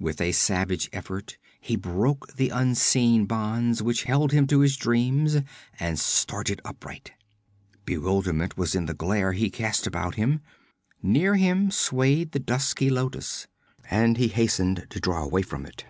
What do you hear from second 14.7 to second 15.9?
to draw away from it.